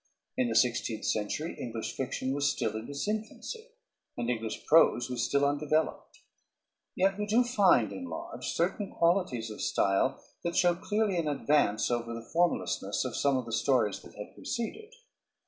In 0.35 0.49
the 0.49 0.55
sixteenth 0.55 1.05
century 1.05 1.55
English 1.59 1.95
fiction 1.95 2.33
was 2.33 2.51
still 2.51 2.75
in 2.75 2.89
its 2.89 3.07
infancy, 3.07 3.67
and 4.17 4.31
English 4.31 4.65
prose 4.65 5.11
was 5.11 5.21
still 5.23 5.45
undeveloped. 5.45 6.21
Yet 6.95 7.19
we 7.19 7.27
do 7.27 7.43
find 7.43 7.91
in 7.93 8.05
Lodge 8.05 8.47
certain 8.51 8.89
qualities 8.89 9.51
of 9.51 9.61
style 9.61 10.19
that 10.43 10.55
show 10.55 10.73
clearly 10.73 11.17
an 11.17 11.27
advance 11.27 11.91
over 11.91 12.15
the 12.15 12.29
formlessness 12.33 13.05
of 13.05 13.15
some 13.15 13.37
of 13.37 13.45
the 13.45 13.51
stories 13.53 13.99
that 13.99 14.15
had 14.15 14.33
preceded. 14.33 14.89